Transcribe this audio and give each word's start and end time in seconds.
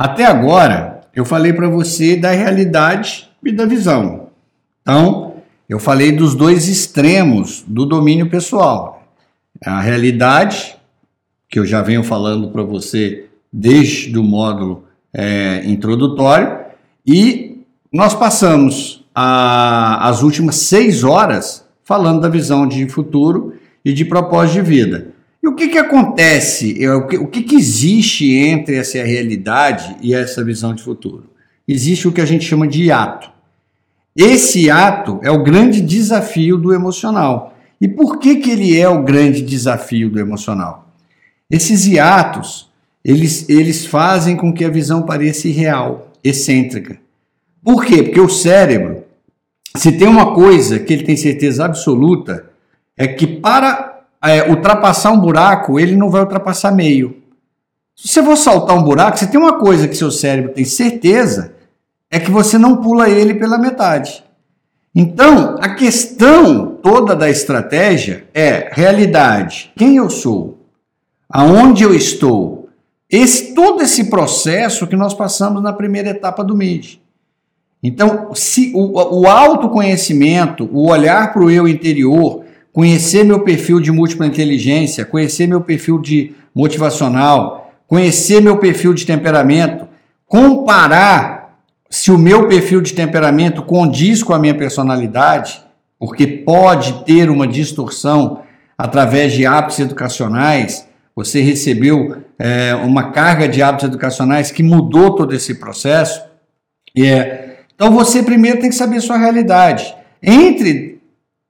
Até 0.00 0.24
agora, 0.24 1.02
eu 1.14 1.26
falei 1.26 1.52
para 1.52 1.68
você 1.68 2.16
da 2.16 2.30
realidade 2.30 3.28
e 3.44 3.52
da 3.52 3.66
visão. 3.66 4.28
Então, 4.80 5.34
eu 5.68 5.78
falei 5.78 6.10
dos 6.10 6.34
dois 6.34 6.68
extremos 6.68 7.62
do 7.66 7.84
domínio 7.84 8.30
pessoal. 8.30 9.06
A 9.62 9.78
realidade, 9.78 10.74
que 11.50 11.58
eu 11.58 11.66
já 11.66 11.82
venho 11.82 12.02
falando 12.02 12.48
para 12.48 12.62
você 12.62 13.26
desde 13.52 14.18
o 14.18 14.22
módulo 14.22 14.84
é, 15.12 15.60
introdutório, 15.66 16.60
e 17.06 17.58
nós 17.92 18.14
passamos 18.14 19.04
a, 19.14 20.08
as 20.08 20.22
últimas 20.22 20.56
seis 20.56 21.04
horas 21.04 21.68
falando 21.84 22.22
da 22.22 22.28
visão 22.30 22.66
de 22.66 22.88
futuro 22.88 23.52
e 23.84 23.92
de 23.92 24.06
propósito 24.06 24.54
de 24.54 24.62
vida. 24.62 25.08
E 25.42 25.48
o 25.48 25.54
que, 25.54 25.68
que 25.68 25.78
acontece, 25.78 26.86
o 26.88 27.06
que, 27.06 27.16
o 27.16 27.26
que, 27.26 27.42
que 27.42 27.56
existe 27.56 28.34
entre 28.34 28.76
essa 28.76 29.02
realidade 29.02 29.96
e 30.02 30.14
essa 30.14 30.44
visão 30.44 30.74
de 30.74 30.82
futuro? 30.82 31.30
Existe 31.66 32.06
o 32.06 32.12
que 32.12 32.20
a 32.20 32.26
gente 32.26 32.44
chama 32.44 32.68
de 32.68 32.84
hiato. 32.84 33.30
Esse 34.14 34.70
ato 34.70 35.18
é 35.22 35.30
o 35.30 35.42
grande 35.42 35.80
desafio 35.80 36.58
do 36.58 36.74
emocional. 36.74 37.56
E 37.80 37.88
por 37.88 38.18
que, 38.18 38.36
que 38.36 38.50
ele 38.50 38.78
é 38.78 38.88
o 38.88 39.02
grande 39.02 39.40
desafio 39.40 40.10
do 40.10 40.20
emocional? 40.20 40.92
Esses 41.50 41.86
hiatos, 41.86 42.70
eles, 43.02 43.48
eles 43.48 43.86
fazem 43.86 44.36
com 44.36 44.52
que 44.52 44.64
a 44.64 44.68
visão 44.68 45.02
pareça 45.02 45.48
irreal, 45.48 46.12
excêntrica. 46.22 46.98
Por 47.62 47.84
quê? 47.84 48.02
Porque 48.02 48.20
o 48.20 48.28
cérebro, 48.28 49.04
se 49.76 49.92
tem 49.92 50.06
uma 50.06 50.34
coisa 50.34 50.78
que 50.78 50.92
ele 50.92 51.04
tem 51.04 51.16
certeza 51.16 51.64
absoluta, 51.64 52.50
é 52.96 53.06
que 53.08 53.26
para 53.26 53.89
é, 54.22 54.48
ultrapassar 54.50 55.10
um 55.10 55.20
buraco, 55.20 55.78
ele 55.78 55.96
não 55.96 56.10
vai 56.10 56.20
ultrapassar 56.20 56.72
meio. 56.72 57.16
Se 57.96 58.08
você 58.08 58.22
for 58.22 58.36
saltar 58.36 58.76
um 58.76 58.82
buraco, 58.82 59.18
você 59.18 59.26
tem 59.26 59.38
uma 59.38 59.58
coisa 59.58 59.86
que 59.86 59.94
seu 59.94 60.10
cérebro 60.10 60.52
tem 60.52 60.64
certeza, 60.64 61.54
é 62.10 62.18
que 62.18 62.30
você 62.30 62.58
não 62.58 62.78
pula 62.78 63.08
ele 63.08 63.34
pela 63.34 63.58
metade. 63.58 64.24
Então, 64.94 65.56
a 65.60 65.74
questão 65.74 66.66
toda 66.82 67.14
da 67.14 67.30
estratégia 67.30 68.26
é 68.34 68.70
realidade, 68.72 69.70
quem 69.76 69.96
eu 69.96 70.10
sou, 70.10 70.58
aonde 71.28 71.84
eu 71.84 71.94
estou, 71.94 72.68
esse 73.08 73.54
todo 73.54 73.82
esse 73.82 74.10
processo 74.10 74.86
que 74.86 74.96
nós 74.96 75.14
passamos 75.14 75.62
na 75.62 75.72
primeira 75.72 76.10
etapa 76.10 76.42
do 76.42 76.56
MID. 76.56 77.00
Então, 77.82 78.34
se 78.34 78.72
o, 78.74 79.20
o 79.20 79.26
autoconhecimento, 79.26 80.68
o 80.72 80.88
olhar 80.88 81.32
para 81.32 81.42
o 81.42 81.50
eu 81.50 81.66
interior, 81.66 82.39
conhecer 82.72 83.24
meu 83.24 83.40
perfil 83.40 83.80
de 83.80 83.90
múltipla 83.90 84.26
inteligência, 84.26 85.04
conhecer 85.04 85.46
meu 85.46 85.60
perfil 85.60 85.98
de 85.98 86.34
motivacional, 86.54 87.72
conhecer 87.86 88.40
meu 88.40 88.58
perfil 88.58 88.94
de 88.94 89.04
temperamento, 89.04 89.88
comparar 90.26 91.58
se 91.90 92.12
o 92.12 92.18
meu 92.18 92.46
perfil 92.46 92.80
de 92.80 92.94
temperamento 92.94 93.62
condiz 93.62 94.22
com 94.22 94.32
a 94.32 94.38
minha 94.38 94.54
personalidade, 94.54 95.60
porque 95.98 96.26
pode 96.26 97.04
ter 97.04 97.28
uma 97.28 97.46
distorção 97.46 98.42
através 98.78 99.32
de 99.32 99.44
hábitos 99.44 99.80
educacionais, 99.80 100.88
você 101.14 101.42
recebeu 101.42 102.16
é, 102.38 102.74
uma 102.76 103.10
carga 103.10 103.46
de 103.46 103.60
hábitos 103.60 103.88
educacionais 103.88 104.50
que 104.50 104.62
mudou 104.62 105.14
todo 105.14 105.34
esse 105.34 105.56
processo. 105.56 106.22
É, 106.96 107.56
então 107.74 107.90
você 107.90 108.22
primeiro 108.22 108.60
tem 108.60 108.70
que 108.70 108.76
saber 108.76 109.00
sua 109.00 109.18
realidade. 109.18 109.94
Entre 110.22 110.89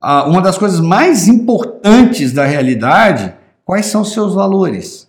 a, 0.01 0.25
uma 0.25 0.41
das 0.41 0.57
coisas 0.57 0.81
mais 0.81 1.29
importantes 1.29 2.33
da 2.33 2.45
realidade, 2.45 3.35
quais 3.65 3.87
são 3.87 4.03
os 4.03 4.13
seus 4.13 4.35
valores? 4.35 5.09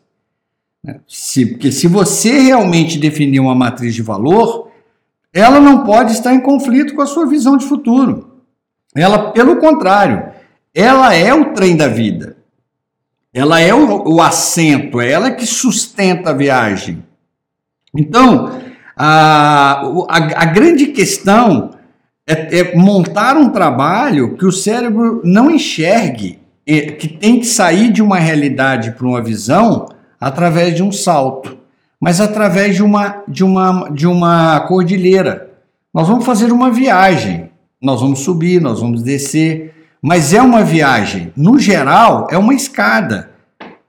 Se, 1.07 1.45
porque 1.45 1.71
se 1.71 1.87
você 1.87 2.39
realmente 2.39 2.97
definir 2.97 3.39
uma 3.39 3.55
matriz 3.55 3.93
de 3.93 4.01
valor, 4.01 4.71
ela 5.33 5.59
não 5.59 5.83
pode 5.83 6.11
estar 6.11 6.33
em 6.33 6.41
conflito 6.41 6.95
com 6.95 7.01
a 7.01 7.05
sua 7.05 7.25
visão 7.25 7.55
de 7.55 7.65
futuro. 7.65 8.41
Ela, 8.95 9.31
pelo 9.31 9.57
contrário, 9.57 10.31
ela 10.73 11.13
é 11.13 11.33
o 11.33 11.53
trem 11.53 11.77
da 11.77 11.87
vida. 11.87 12.37
Ela 13.33 13.61
é 13.61 13.73
o, 13.73 14.15
o 14.15 14.21
assento, 14.21 14.99
é 14.99 15.11
ela 15.11 15.31
que 15.31 15.45
sustenta 15.45 16.31
a 16.31 16.33
viagem. 16.33 17.01
Então, 17.95 18.59
a, 18.95 19.81
a, 20.09 20.17
a 20.17 20.45
grande 20.45 20.87
questão 20.87 21.71
é, 22.31 22.59
é, 22.59 22.75
montar 22.75 23.37
um 23.37 23.49
trabalho 23.49 24.35
que 24.37 24.45
o 24.45 24.51
cérebro 24.51 25.21
não 25.23 25.49
enxergue, 25.49 26.39
que 26.65 27.07
tem 27.07 27.39
que 27.39 27.47
sair 27.47 27.91
de 27.91 28.01
uma 28.01 28.17
realidade 28.17 28.91
para 28.91 29.07
uma 29.07 29.21
visão 29.21 29.89
através 30.19 30.75
de 30.75 30.83
um 30.83 30.91
salto 30.91 31.61
mas 32.01 32.19
através 32.19 32.75
de 32.75 32.81
uma, 32.81 33.23
de 33.27 33.43
uma, 33.43 33.87
de 33.91 34.07
uma 34.07 34.59
cordilheira. 34.61 35.51
Nós 35.93 36.07
vamos 36.07 36.25
fazer 36.25 36.51
uma 36.51 36.71
viagem, 36.71 37.51
nós 37.79 38.01
vamos 38.01 38.21
subir, 38.21 38.59
nós 38.59 38.79
vamos 38.79 39.03
descer, 39.03 39.75
mas 40.01 40.33
é 40.33 40.41
uma 40.41 40.63
viagem. 40.63 41.31
No 41.37 41.59
geral, 41.59 42.25
é 42.31 42.37
uma 42.39 42.55
escada. 42.55 43.29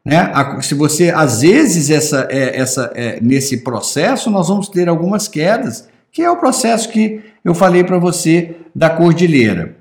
Né? 0.05 0.31
Se 0.61 0.75
você, 0.75 1.09
às 1.09 1.41
vezes, 1.41 1.89
essa, 1.89 2.29
é, 2.31 2.61
essa, 2.61 2.93
é, 2.95 3.19
nesse 3.23 3.65
processo, 3.65 4.31
nós 4.31 4.49
vamos 4.49 4.69
ter 4.69 4.91
algumas 4.91 5.27
quedas, 5.27 5.89
que 6.13 6.23
é 6.23 6.31
o 6.31 6.37
processo 6.37 6.91
que 6.91 7.23
eu 7.43 7.55
falei 7.55 7.83
para 7.83 7.99
você 7.99 8.55
da 8.75 8.91
cordilheira. 8.91 9.77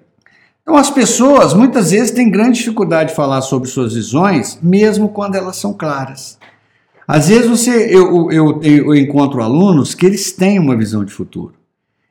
Então, 0.62 0.78
as 0.78 0.90
pessoas 0.90 1.54
muitas 1.54 1.92
vezes 1.92 2.12
têm 2.12 2.32
grande 2.32 2.60
dificuldade 2.60 3.10
de 3.10 3.16
falar 3.16 3.42
sobre 3.42 3.68
suas 3.68 3.94
visões, 3.94 4.58
mesmo 4.62 5.10
quando 5.10 5.36
elas 5.36 5.58
são 5.58 5.74
claras. 5.74 6.40
Às 7.08 7.28
vezes 7.28 7.48
você, 7.48 7.94
eu, 7.94 8.32
eu, 8.32 8.62
eu, 8.62 8.96
encontro 8.96 9.42
alunos 9.42 9.94
que 9.94 10.06
eles 10.06 10.32
têm 10.32 10.60
uma 10.60 10.78
visão 10.78 11.04
de 11.04 11.12
futuro. 11.12 11.56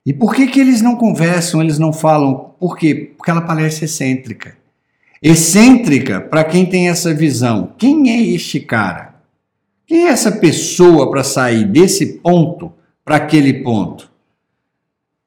E 0.05 0.13
por 0.13 0.35
que, 0.35 0.47
que 0.47 0.61
eles 0.61 0.83
não 0.83 0.97
conversam, 0.97 1.63
eles 1.63 1.79
não 1.79 1.93
falam? 1.93 2.53
Por 2.59 2.77
quê? 2.77 3.13
Porque 3.17 3.31
ela 3.31 3.41
parece 3.41 3.87
excêntrica. 3.87 4.55
Excêntrica, 5.23 6.21
para 6.21 6.45
quem 6.45 6.67
tem 6.67 6.89
essa 6.89 7.15
visão, 7.15 7.73
quem 7.79 8.11
é 8.11 8.21
este 8.21 8.61
cara? 8.61 9.15
Quem 9.87 10.07
é 10.07 10.09
essa 10.09 10.33
pessoa 10.33 11.11
para 11.11 11.23
sair 11.23 11.65
desse 11.65 12.19
ponto 12.19 12.73
para 13.05 13.17
aquele 13.17 13.63
ponto? 13.63 14.10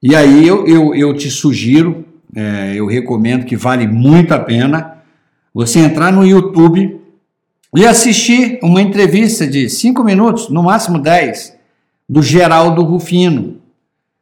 E 0.06 0.14
aí 0.14 0.46
eu, 0.46 0.66
eu, 0.66 0.94
eu 0.94 1.14
te 1.14 1.30
sugiro, 1.30 2.04
é, 2.36 2.74
eu 2.76 2.86
recomendo 2.86 3.46
que 3.46 3.56
vale 3.56 3.86
muito 3.86 4.34
a 4.34 4.38
pena 4.38 4.98
você 5.54 5.78
entrar 5.78 6.12
no 6.12 6.26
YouTube 6.26 7.00
e 7.74 7.86
assisti 7.86 8.60
uma 8.62 8.82
entrevista 8.82 9.46
de 9.46 9.66
cinco 9.70 10.04
minutos, 10.04 10.50
no 10.50 10.62
máximo 10.62 10.98
dez, 10.98 11.56
do 12.06 12.20
Geraldo 12.22 12.82
Rufino, 12.82 13.56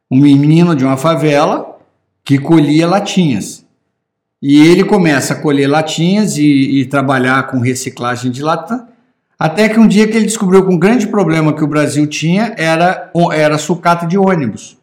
um 0.09 0.17
menino 0.17 0.73
de 0.73 0.85
uma 0.85 0.95
favela 0.95 1.77
que 2.23 2.37
colhia 2.37 2.87
latinhas. 2.87 3.65
E 4.41 4.65
ele 4.65 4.85
começa 4.85 5.33
a 5.33 5.41
colher 5.41 5.67
latinhas 5.67 6.37
e, 6.37 6.79
e 6.79 6.85
trabalhar 6.85 7.47
com 7.47 7.59
reciclagem 7.59 8.31
de 8.31 8.41
lata, 8.41 8.87
até 9.37 9.67
que 9.67 9.81
um 9.81 9.87
dia 9.87 10.07
que 10.07 10.15
ele 10.15 10.27
descobriu 10.27 10.65
que 10.65 10.73
um 10.73 10.79
grande 10.79 11.07
problema 11.07 11.51
que 11.51 11.63
o 11.63 11.67
Brasil 11.67 12.07
tinha 12.07 12.55
era, 12.57 13.11
era 13.33 13.57
sucata 13.57 14.07
de 14.07 14.17
ônibus. 14.17 14.81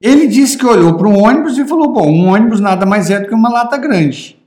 Ele 0.00 0.26
disse 0.26 0.56
que 0.56 0.64
olhou 0.64 0.94
para 0.94 1.08
um 1.08 1.22
ônibus 1.22 1.58
e 1.58 1.66
falou: 1.66 1.92
Bom, 1.92 2.10
um 2.10 2.28
ônibus 2.28 2.60
nada 2.60 2.86
mais 2.86 3.10
é 3.10 3.20
do 3.20 3.28
que 3.28 3.34
uma 3.34 3.50
lata 3.50 3.76
grande. 3.76 4.38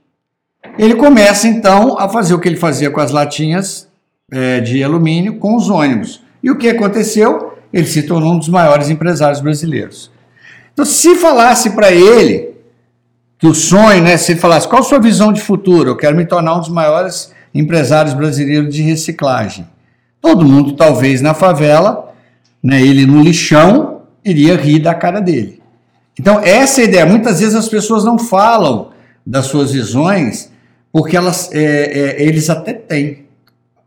Ele 0.78 0.94
começa 0.94 1.46
então 1.46 1.98
a 1.98 2.08
fazer 2.08 2.34
o 2.34 2.40
que 2.40 2.48
ele 2.48 2.56
fazia 2.56 2.90
com 2.90 3.00
as 3.00 3.12
latinhas 3.12 3.88
é, 4.32 4.60
de 4.60 4.82
alumínio 4.82 5.38
com 5.38 5.54
os 5.54 5.70
ônibus. 5.70 6.22
E 6.42 6.50
o 6.50 6.58
que 6.58 6.68
aconteceu? 6.68 7.54
Ele 7.72 7.86
se 7.86 8.02
tornou 8.02 8.34
um 8.34 8.38
dos 8.38 8.48
maiores 8.48 8.90
empresários 8.90 9.40
brasileiros. 9.40 10.10
Então, 10.72 10.84
se 10.84 11.14
falasse 11.14 11.70
para 11.70 11.92
ele 11.92 12.54
que 13.38 13.46
o 13.46 13.54
sonho, 13.54 14.02
né, 14.02 14.16
se 14.16 14.34
falasse 14.34 14.66
qual 14.66 14.80
a 14.80 14.84
sua 14.84 14.98
visão 14.98 15.32
de 15.32 15.40
futuro, 15.40 15.90
eu 15.90 15.96
quero 15.96 16.16
me 16.16 16.24
tornar 16.24 16.56
um 16.56 16.60
dos 16.60 16.68
maiores 16.68 17.32
empresários 17.54 18.14
brasileiros 18.14 18.74
de 18.74 18.82
reciclagem. 18.82 19.66
Todo 20.20 20.44
mundo, 20.44 20.72
talvez 20.72 21.20
na 21.20 21.34
favela, 21.34 22.12
né, 22.62 22.80
ele 22.80 23.06
no 23.06 23.22
lixão, 23.22 23.93
iria 24.24 24.56
rir 24.56 24.80
da 24.80 24.94
cara 24.94 25.20
dele. 25.20 25.60
Então, 26.18 26.40
essa 26.40 26.80
é 26.80 26.84
a 26.84 26.88
ideia. 26.88 27.06
Muitas 27.06 27.40
vezes 27.40 27.54
as 27.54 27.68
pessoas 27.68 28.04
não 28.04 28.18
falam 28.18 28.90
das 29.26 29.46
suas 29.46 29.72
visões 29.72 30.52
porque 30.92 31.16
elas, 31.16 31.50
é, 31.52 31.60
é, 31.60 32.22
eles 32.22 32.48
até 32.48 32.72
têm. 32.72 33.24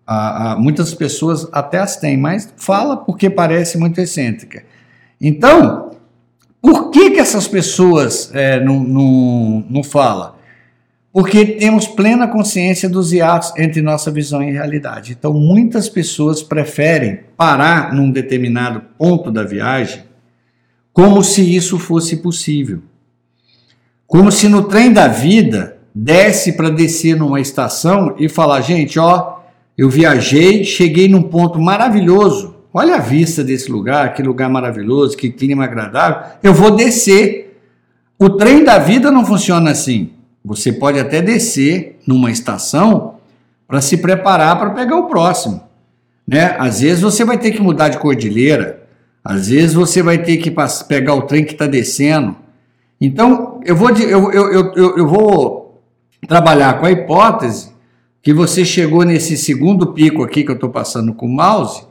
A, 0.05 0.53
a, 0.53 0.57
muitas 0.57 0.93
pessoas 0.93 1.47
até 1.51 1.79
as 1.79 1.95
têm, 1.97 2.17
mas 2.17 2.53
fala 2.57 2.97
porque 2.97 3.29
parece 3.29 3.77
muito 3.77 3.99
excêntrica. 3.99 4.63
Então, 5.19 5.91
por 6.61 6.91
que, 6.91 7.11
que 7.11 7.19
essas 7.19 7.47
pessoas 7.47 8.29
é, 8.33 8.59
não, 8.59 8.81
não, 8.81 9.65
não 9.69 9.83
falam? 9.83 10.35
Porque 11.13 11.45
temos 11.45 11.87
plena 11.87 12.27
consciência 12.27 12.89
dos 12.89 13.11
hiatos 13.11 13.53
entre 13.57 13.81
nossa 13.81 14.11
visão 14.11 14.43
e 14.43 14.51
realidade. 14.51 15.15
Então, 15.17 15.33
muitas 15.33 15.89
pessoas 15.89 16.43
preferem 16.43 17.21
parar 17.35 17.93
num 17.93 18.11
determinado 18.11 18.81
ponto 18.97 19.31
da 19.31 19.43
viagem 19.43 20.06
como 20.97 21.23
se 21.23 21.55
isso 21.55 21.77
fosse 21.77 22.17
possível. 22.17 22.79
Como 24.07 24.31
se 24.31 24.49
no 24.49 24.63
trem 24.63 24.91
da 24.91 25.07
vida 25.07 25.77
desce 25.93 26.53
para 26.53 26.71
descer 26.71 27.15
numa 27.15 27.39
estação 27.39 28.15
e 28.17 28.27
falar: 28.27 28.61
gente, 28.61 28.97
ó, 28.97 29.41
eu 29.77 29.91
viajei, 29.91 30.63
cheguei 30.63 31.07
num 31.07 31.21
ponto 31.21 31.61
maravilhoso, 31.61 32.55
olha 32.73 32.95
a 32.95 32.99
vista 32.99 33.43
desse 33.43 33.71
lugar, 33.71 34.15
que 34.15 34.23
lugar 34.23 34.49
maravilhoso, 34.49 35.15
que 35.15 35.29
clima 35.29 35.65
agradável, 35.65 36.31
eu 36.41 36.51
vou 36.51 36.75
descer. 36.75 37.59
O 38.17 38.31
trem 38.31 38.63
da 38.63 38.79
vida 38.79 39.11
não 39.11 39.23
funciona 39.23 39.69
assim. 39.69 40.09
Você 40.43 40.71
pode 40.73 40.99
até 40.99 41.21
descer 41.21 41.99
numa 42.07 42.31
estação 42.31 43.17
para 43.67 43.81
se 43.81 43.97
preparar 43.97 44.57
para 44.57 44.71
pegar 44.71 44.97
o 44.97 45.07
próximo. 45.07 45.61
Né? 46.27 46.55
Às 46.57 46.81
vezes 46.81 47.01
você 47.01 47.23
vai 47.23 47.37
ter 47.37 47.51
que 47.51 47.61
mudar 47.61 47.89
de 47.89 47.99
cordilheira, 47.99 48.86
às 49.27 49.49
vezes 49.49 49.73
você 49.73 50.01
vai 50.01 50.17
ter 50.19 50.37
que 50.37 50.49
pegar 50.87 51.13
o 51.13 51.23
trem 51.23 51.43
que 51.43 51.51
está 51.51 51.67
descendo. 51.67 52.33
Então, 52.99 53.59
eu 53.65 53.75
vou, 53.75 53.89
eu, 53.89 54.31
eu, 54.31 54.73
eu, 54.73 54.97
eu 54.99 55.05
vou 55.05 55.83
trabalhar 56.25 56.79
com 56.79 56.85
a 56.85 56.91
hipótese 56.91 57.73
que 58.21 58.33
você 58.33 58.63
chegou 58.63 59.03
nesse 59.03 59.35
segundo 59.35 59.87
pico 59.91 60.23
aqui 60.23 60.45
que 60.45 60.51
eu 60.51 60.55
estou 60.55 60.69
passando 60.69 61.13
com 61.13 61.25
o 61.25 61.29
mouse 61.29 61.83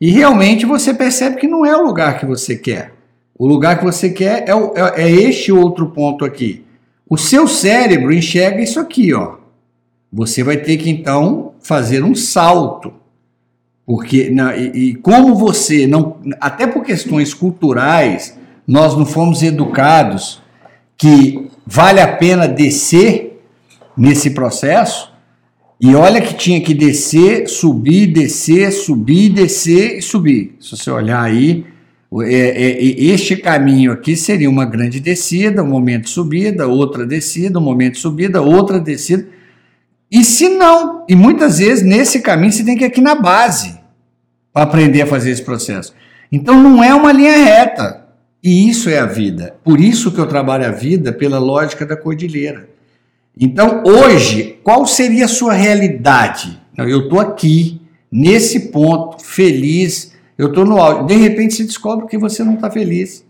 e 0.00 0.10
realmente 0.10 0.64
você 0.64 0.94
percebe 0.94 1.36
que 1.36 1.46
não 1.46 1.66
é 1.66 1.76
o 1.76 1.84
lugar 1.84 2.18
que 2.18 2.24
você 2.24 2.56
quer. 2.56 2.94
O 3.38 3.46
lugar 3.46 3.78
que 3.78 3.84
você 3.84 4.08
quer 4.08 4.48
é, 4.48 4.52
é, 4.52 5.02
é 5.02 5.10
este 5.10 5.52
outro 5.52 5.90
ponto 5.90 6.24
aqui. 6.24 6.64
O 7.06 7.18
seu 7.18 7.46
cérebro 7.46 8.10
enxerga 8.10 8.62
isso 8.62 8.80
aqui, 8.80 9.12
ó. 9.12 9.34
Você 10.10 10.42
vai 10.42 10.56
ter 10.56 10.78
que 10.78 10.88
então 10.88 11.52
fazer 11.60 12.02
um 12.02 12.14
salto. 12.14 12.90
Porque, 13.90 14.32
e, 14.56 14.78
e 14.78 14.94
como 14.94 15.34
você 15.34 15.84
não. 15.84 16.18
Até 16.40 16.64
por 16.64 16.84
questões 16.84 17.34
culturais, 17.34 18.38
nós 18.64 18.96
não 18.96 19.04
fomos 19.04 19.42
educados 19.42 20.40
que 20.96 21.48
vale 21.66 22.00
a 22.00 22.06
pena 22.06 22.46
descer 22.46 23.42
nesse 23.96 24.30
processo. 24.30 25.10
E 25.80 25.92
olha 25.96 26.20
que 26.20 26.34
tinha 26.34 26.60
que 26.60 26.72
descer, 26.72 27.48
subir, 27.48 28.12
descer, 28.12 28.70
subir, 28.70 29.30
descer 29.30 29.98
e 29.98 30.02
subir. 30.02 30.54
Se 30.60 30.76
você 30.76 30.88
olhar 30.88 31.24
aí, 31.24 31.66
é, 32.22 32.34
é, 32.34 32.80
este 32.80 33.34
caminho 33.38 33.90
aqui 33.90 34.14
seria 34.14 34.48
uma 34.48 34.66
grande 34.66 35.00
descida, 35.00 35.64
um 35.64 35.68
momento 35.68 36.04
de 36.04 36.10
subida, 36.10 36.68
outra 36.68 37.04
descida, 37.04 37.58
um 37.58 37.62
momento 37.62 37.94
de 37.94 37.98
subida, 37.98 38.40
outra 38.40 38.78
descida. 38.78 39.26
E 40.08 40.22
se 40.22 40.48
não, 40.48 41.04
e 41.08 41.16
muitas 41.16 41.58
vezes 41.58 41.84
nesse 41.84 42.20
caminho 42.20 42.52
você 42.52 42.62
tem 42.62 42.76
que 42.76 42.84
ir 42.84 42.86
aqui 42.86 43.00
na 43.00 43.16
base 43.16 43.79
para 44.52 44.62
aprender 44.62 45.02
a 45.02 45.06
fazer 45.06 45.30
esse 45.30 45.42
processo. 45.42 45.94
Então 46.30 46.62
não 46.62 46.82
é 46.82 46.94
uma 46.94 47.12
linha 47.12 47.36
reta. 47.36 48.00
E 48.42 48.68
isso 48.68 48.88
é 48.88 48.98
a 48.98 49.06
vida. 49.06 49.56
Por 49.62 49.80
isso 49.80 50.10
que 50.10 50.18
eu 50.18 50.26
trabalho 50.26 50.66
a 50.66 50.70
vida 50.70 51.12
pela 51.12 51.38
lógica 51.38 51.84
da 51.84 51.96
cordilheira. 51.96 52.68
Então, 53.38 53.82
hoje, 53.84 54.58
qual 54.62 54.86
seria 54.86 55.26
a 55.26 55.28
sua 55.28 55.52
realidade? 55.52 56.60
Eu 56.76 57.04
estou 57.04 57.20
aqui, 57.20 57.80
nesse 58.10 58.70
ponto, 58.70 59.22
feliz, 59.22 60.14
eu 60.36 60.48
estou 60.48 60.64
no 60.64 60.78
áudio. 60.78 61.06
De 61.06 61.14
repente, 61.14 61.54
você 61.54 61.64
descobre 61.64 62.06
que 62.06 62.18
você 62.18 62.42
não 62.42 62.54
está 62.54 62.70
feliz. 62.70 63.24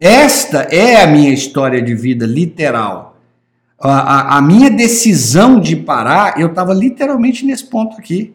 Esta 0.00 0.62
é 0.62 1.02
a 1.02 1.06
minha 1.06 1.32
história 1.32 1.80
de 1.80 1.94
vida 1.94 2.26
literal. 2.26 3.20
A, 3.78 3.90
a, 3.90 4.38
a 4.38 4.42
minha 4.42 4.70
decisão 4.70 5.60
de 5.60 5.76
parar, 5.76 6.40
eu 6.40 6.48
estava 6.48 6.72
literalmente 6.72 7.44
nesse 7.44 7.66
ponto 7.66 7.96
aqui. 7.98 8.34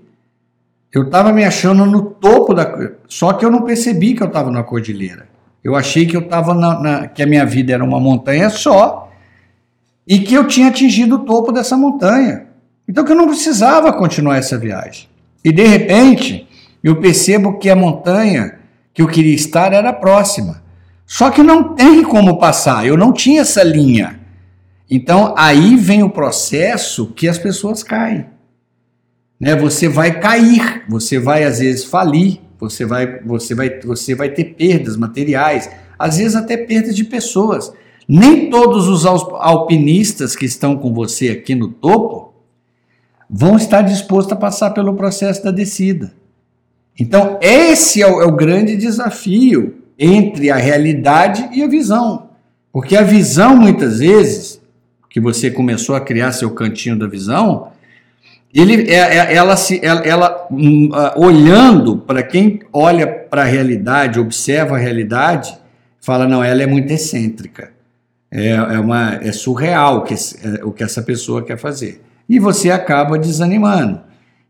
Eu 0.92 1.04
estava 1.04 1.34
me 1.34 1.44
achando 1.44 1.86
no 1.86 2.02
topo 2.02 2.54
da. 2.54 2.92
Só 3.08 3.34
que 3.34 3.46
eu 3.46 3.52
não 3.52 3.64
percebi 3.64 4.14
que 4.14 4.24
eu 4.24 4.28
estava 4.28 4.50
na 4.50 4.64
cordilheira. 4.64 5.28
Eu 5.64 5.76
achei 5.76 6.06
que 6.06 6.16
eu 6.16 6.22
estava 6.22 6.54
na, 6.54 6.80
na, 6.80 7.08
que 7.08 7.22
a 7.22 7.28
minha 7.28 7.46
vida 7.46 7.74
era 7.74 7.84
uma 7.84 8.00
montanha 8.00 8.50
só 8.50 9.12
e 10.08 10.20
que 10.20 10.34
eu 10.34 10.48
tinha 10.48 10.68
atingido 10.68 11.16
o 11.16 11.26
topo 11.26 11.52
dessa 11.52 11.76
montanha. 11.76 12.46
Então 12.88 13.04
que 13.04 13.12
eu 13.12 13.16
não 13.16 13.28
precisava 13.28 13.92
continuar 13.92 14.38
essa 14.38 14.58
viagem. 14.58 15.10
E 15.44 15.52
de 15.52 15.66
repente, 15.66 16.48
eu 16.82 17.02
percebo 17.02 17.58
que 17.58 17.70
a 17.70 17.76
montanha 17.76 18.60
que 18.94 19.02
eu 19.02 19.08
queria 19.08 19.36
estar 19.36 19.74
era 19.74 19.92
próxima. 19.92 20.64
Só 21.06 21.30
que 21.30 21.44
não 21.44 21.76
tem 21.76 22.02
como 22.04 22.40
passar, 22.40 22.86
eu 22.86 22.98
não 22.98 23.12
tinha 23.12 23.42
essa 23.42 23.62
linha. 23.62 24.20
Então 24.90 25.34
aí 25.38 25.76
vem 25.76 26.02
o 26.02 26.10
processo 26.10 27.08
que 27.08 27.28
as 27.28 27.38
pessoas 27.38 27.84
caem 27.84 28.26
né? 29.40 29.56
Você 29.56 29.88
vai 29.88 30.20
cair, 30.20 30.84
você 30.88 31.20
vai 31.20 31.44
às 31.44 31.60
vezes 31.60 31.84
falir, 31.84 32.40
você 32.60 32.86
vai, 32.86 33.20
você 33.22 33.54
vai, 33.54 33.80
você 33.80 34.16
vai 34.16 34.30
ter 34.30 34.56
perdas 34.56 34.98
materiais, 34.98 35.70
às 35.98 36.18
vezes 36.18 36.36
até 36.36 36.58
perdas 36.58 36.96
de 36.96 37.04
pessoas. 37.04 37.72
Nem 38.08 38.50
todos 38.50 38.88
os 38.88 39.06
alpinistas 39.06 40.36
que 40.36 40.46
estão 40.46 40.78
com 40.78 40.94
você 40.94 41.30
aqui 41.30 41.54
no 41.54 41.68
topo 41.68 42.34
vão 43.30 43.58
estar 43.58 43.82
dispostos 43.82 44.32
a 44.32 44.38
passar 44.38 44.72
pelo 44.72 44.96
processo 44.96 45.44
da 45.44 45.52
descida. 45.52 46.14
Então, 47.00 47.38
esse 47.42 48.02
é 48.02 48.08
o, 48.08 48.22
é 48.22 48.26
o 48.26 48.36
grande 48.36 48.76
desafio 48.76 49.84
entre 50.00 50.50
a 50.50 50.56
realidade 50.56 51.50
e 51.52 51.62
a 51.62 51.68
visão. 51.68 52.30
Porque 52.72 52.96
a 52.96 53.04
visão, 53.04 53.56
muitas 53.56 54.00
vezes, 54.00 54.62
que 55.10 55.20
você 55.20 55.52
começou 55.52 55.96
a 55.96 56.02
criar 56.02 56.32
seu 56.32 56.52
cantinho 56.52 56.98
da 56.98 57.08
visão, 57.08 57.72
ele, 58.60 58.92
é, 58.92 58.96
é, 58.96 59.36
ela, 59.36 59.56
se, 59.56 59.80
ela, 59.84 60.02
ela 60.02 60.48
hum, 60.50 60.90
olhando 61.16 61.98
para 61.98 62.24
quem 62.24 62.62
olha 62.74 63.06
para 63.06 63.44
a 63.44 63.46
realidade, 63.46 64.20
observa 64.20 64.76
a 64.76 64.80
realidade, 64.80 65.56
fala 66.02 66.28
não, 66.28 66.44
ela 66.44 66.64
é 66.64 66.66
muito 66.66 66.92
excêntrica, 66.92 67.72
é, 68.32 68.50
é, 68.50 68.80
uma, 68.80 69.16
é 69.22 69.32
surreal 69.32 70.04
que, 70.04 70.16
é, 70.16 70.66
o 70.66 70.72
que 70.72 70.84
essa 70.84 71.04
pessoa 71.04 71.46
quer 71.46 71.58
fazer. 71.58 72.02
E 72.28 72.40
você 72.40 72.72
acaba 72.72 73.20
desanimando. 73.20 74.02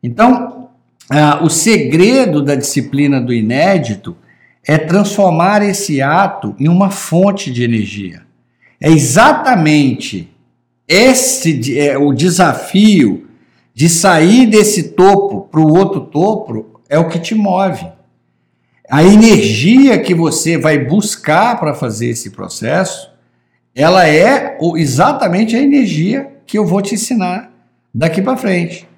Então, 0.02 0.70
ah, 1.10 1.44
o 1.44 1.50
segredo 1.50 2.42
da 2.42 2.56
disciplina 2.56 3.20
do 3.20 3.34
inédito 3.34 4.16
é 4.66 4.78
transformar 4.78 5.62
esse 5.62 6.02
ato 6.02 6.56
em 6.58 6.70
uma 6.70 6.90
fonte 6.90 7.52
de 7.52 7.62
energia. 7.62 8.22
É 8.80 8.90
exatamente 8.90 10.34
esse 10.88 11.78
é, 11.78 11.98
o 11.98 12.14
desafio 12.14 13.27
de 13.78 13.88
sair 13.88 14.48
desse 14.48 14.90
topo 14.94 15.42
para 15.52 15.62
o 15.62 15.72
outro 15.72 16.02
topo 16.02 16.82
é 16.90 16.98
o 16.98 17.08
que 17.08 17.20
te 17.20 17.36
move. 17.36 17.86
A 18.90 19.04
energia 19.04 20.00
que 20.00 20.16
você 20.16 20.58
vai 20.58 20.80
buscar 20.80 21.60
para 21.60 21.76
fazer 21.76 22.08
esse 22.08 22.32
processo, 22.32 23.12
ela 23.76 24.08
é 24.10 24.58
exatamente 24.78 25.56
a 25.56 25.62
energia 25.62 26.28
que 26.48 26.58
eu 26.58 26.66
vou 26.66 26.82
te 26.82 26.96
ensinar 26.96 27.52
daqui 27.94 28.20
para 28.20 28.36
frente. 28.36 28.90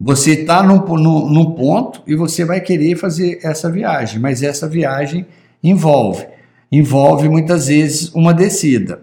Você 0.00 0.42
está 0.42 0.62
num, 0.62 0.86
num, 0.86 1.28
num, 1.28 1.50
ponto 1.56 2.00
e 2.06 2.14
você 2.14 2.44
vai 2.44 2.60
querer 2.60 2.94
fazer 2.94 3.40
essa 3.42 3.68
viagem, 3.68 4.20
mas 4.20 4.40
essa 4.40 4.68
viagem 4.68 5.26
envolve, 5.60 6.24
envolve 6.70 7.28
muitas 7.28 7.66
vezes 7.66 8.14
uma 8.14 8.32
descida. 8.32 9.02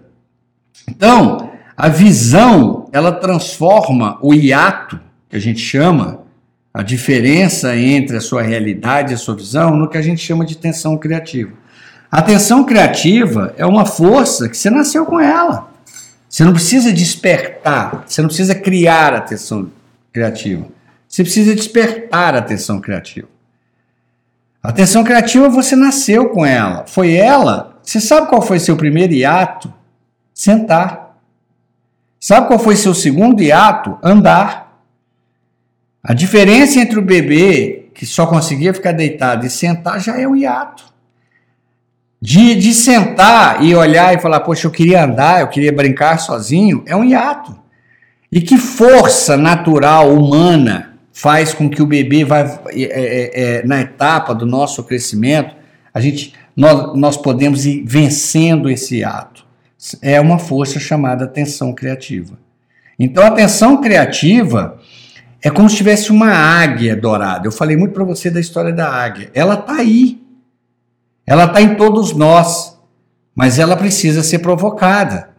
Então, 0.87 1.51
a 1.75 1.89
visão, 1.89 2.72
ela 2.93 3.11
transforma 3.11 4.19
o 4.21 4.35
hiato, 4.35 4.99
que 5.27 5.35
a 5.35 5.39
gente 5.39 5.59
chama, 5.59 6.21
a 6.71 6.83
diferença 6.83 7.75
entre 7.75 8.17
a 8.17 8.21
sua 8.21 8.43
realidade 8.43 9.11
e 9.11 9.15
a 9.15 9.17
sua 9.17 9.35
visão, 9.35 9.75
no 9.75 9.89
que 9.89 9.97
a 9.97 10.01
gente 10.01 10.21
chama 10.21 10.45
de 10.45 10.55
tensão 10.55 10.95
criativa. 10.95 11.51
A 12.11 12.21
tensão 12.21 12.63
criativa 12.63 13.51
é 13.57 13.65
uma 13.65 13.83
força 13.83 14.47
que 14.47 14.55
você 14.55 14.69
nasceu 14.69 15.07
com 15.07 15.19
ela. 15.19 15.71
Você 16.29 16.43
não 16.43 16.53
precisa 16.53 16.93
despertar, 16.93 18.03
você 18.05 18.21
não 18.21 18.27
precisa 18.27 18.53
criar 18.53 19.15
a 19.15 19.21
tensão 19.21 19.71
criativa. 20.11 20.67
Você 21.07 21.23
precisa 21.23 21.55
despertar 21.55 22.35
a 22.35 22.41
tensão 22.43 22.79
criativa. 22.79 23.27
A 24.61 24.71
tensão 24.71 25.03
criativa 25.03 25.49
você 25.49 25.75
nasceu 25.75 26.29
com 26.29 26.45
ela. 26.45 26.85
Foi 26.85 27.15
ela. 27.15 27.79
Você 27.81 27.99
sabe 27.99 28.29
qual 28.29 28.41
foi 28.41 28.59
seu 28.59 28.77
primeiro 28.77 29.13
hiato? 29.13 29.73
Sentar. 30.31 31.02
Sabe 32.23 32.47
qual 32.47 32.57
foi 32.57 32.77
seu 32.77 32.93
segundo 32.93 33.43
hiato? 33.43 33.97
Andar. 34.01 34.81
A 36.01 36.13
diferença 36.13 36.79
entre 36.79 36.97
o 36.97 37.01
bebê 37.01 37.89
que 37.93 38.05
só 38.05 38.25
conseguia 38.25 38.73
ficar 38.73 38.93
deitado 38.93 39.45
e 39.45 39.49
sentar 39.49 39.99
já 39.99 40.17
é 40.17 40.25
o 40.25 40.33
hiato. 40.33 40.85
De, 42.21 42.55
de 42.55 42.73
sentar 42.73 43.61
e 43.61 43.75
olhar 43.75 44.15
e 44.15 44.21
falar, 44.21 44.39
poxa, 44.39 44.67
eu 44.67 44.71
queria 44.71 45.03
andar, 45.03 45.41
eu 45.41 45.49
queria 45.49 45.73
brincar 45.73 46.17
sozinho, 46.17 46.81
é 46.85 46.95
um 46.95 47.03
hiato. 47.03 47.59
E 48.31 48.39
que 48.39 48.57
força 48.57 49.35
natural 49.35 50.15
humana 50.15 50.93
faz 51.11 51.53
com 51.53 51.69
que 51.69 51.81
o 51.81 51.85
bebê 51.85 52.23
vá 52.23 52.39
é, 52.39 52.61
é, 52.73 53.31
é, 53.57 53.65
na 53.65 53.81
etapa 53.81 54.33
do 54.33 54.45
nosso 54.45 54.81
crescimento, 54.85 55.53
a 55.93 55.99
gente 55.99 56.33
nós, 56.55 56.97
nós 56.97 57.17
podemos 57.17 57.65
ir 57.65 57.83
vencendo 57.85 58.69
esse 58.69 59.03
ato 59.03 59.43
é 60.01 60.19
uma 60.19 60.39
força 60.39 60.79
chamada 60.79 61.25
atenção 61.25 61.73
criativa. 61.73 62.37
Então, 62.97 63.23
a 63.23 63.27
atenção 63.27 63.81
criativa 63.81 64.79
é 65.41 65.49
como 65.49 65.69
se 65.69 65.75
tivesse 65.75 66.11
uma 66.11 66.29
águia 66.29 66.95
dourada. 66.95 67.47
Eu 67.47 67.51
falei 67.51 67.75
muito 67.75 67.93
para 67.93 68.03
você 68.03 68.29
da 68.29 68.39
história 68.39 68.71
da 68.71 68.89
águia. 68.89 69.29
Ela 69.33 69.55
está 69.55 69.75
aí. 69.75 70.21
Ela 71.25 71.45
está 71.45 71.61
em 71.61 71.75
todos 71.75 72.13
nós, 72.13 72.77
mas 73.35 73.59
ela 73.59 73.75
precisa 73.75 74.23
ser 74.23 74.39
provocada. 74.39 75.29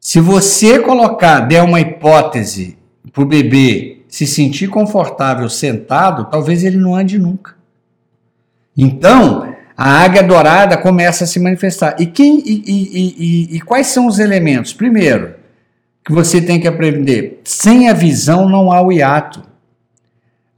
Se 0.00 0.20
você 0.20 0.78
colocar, 0.78 1.40
der 1.40 1.62
uma 1.62 1.80
hipótese 1.80 2.78
para 3.12 3.22
o 3.22 3.26
bebê 3.26 4.02
se 4.08 4.26
sentir 4.26 4.68
confortável 4.68 5.48
sentado, 5.48 6.28
talvez 6.30 6.64
ele 6.64 6.76
não 6.76 6.94
ande 6.94 7.18
nunca. 7.18 7.54
Então, 8.76 9.51
a 9.84 10.04
águia 10.04 10.22
dourada 10.22 10.76
começa 10.76 11.24
a 11.24 11.26
se 11.26 11.40
manifestar. 11.40 11.96
E, 11.98 12.06
quem, 12.06 12.40
e, 12.46 12.62
e, 12.64 13.56
e, 13.56 13.60
quais 13.60 13.88
são 13.88 14.06
os 14.06 14.20
elementos? 14.20 14.72
Primeiro, 14.72 15.34
que 16.04 16.12
você 16.12 16.40
tem 16.40 16.60
que 16.60 16.68
aprender: 16.68 17.40
sem 17.42 17.88
a 17.88 17.92
visão 17.92 18.48
não 18.48 18.70
há 18.70 18.80
o 18.80 18.92
hiato. 18.92 19.42